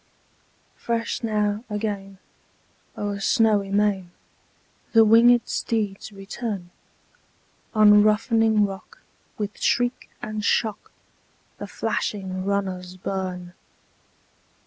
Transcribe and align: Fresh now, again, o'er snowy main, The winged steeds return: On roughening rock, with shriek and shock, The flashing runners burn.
Fresh 0.77 1.21
now, 1.21 1.63
again, 1.69 2.17
o'er 2.97 3.19
snowy 3.19 3.69
main, 3.69 4.09
The 4.93 5.05
winged 5.05 5.47
steeds 5.47 6.11
return: 6.11 6.71
On 7.75 8.01
roughening 8.01 8.65
rock, 8.65 9.03
with 9.37 9.59
shriek 9.61 10.09
and 10.19 10.43
shock, 10.43 10.91
The 11.59 11.67
flashing 11.67 12.43
runners 12.45 12.97
burn. 12.97 13.53